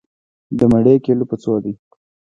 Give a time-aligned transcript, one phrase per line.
[0.57, 1.73] د مڼې کيلو په څو دی؟